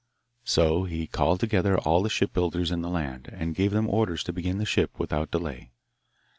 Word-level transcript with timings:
So 0.45 0.85
he 0.85 1.05
called 1.05 1.39
together 1.39 1.77
all 1.77 2.01
the 2.01 2.09
shipbuilders 2.09 2.71
in 2.71 2.81
the 2.81 2.89
land, 2.89 3.29
and 3.31 3.53
gave 3.53 3.69
them 3.69 3.87
orders 3.87 4.23
to 4.23 4.33
begin 4.33 4.57
the 4.57 4.65
ship 4.65 4.97
without 4.97 5.29
delay. 5.29 5.73